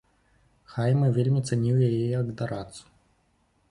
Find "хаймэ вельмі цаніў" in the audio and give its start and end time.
0.75-1.77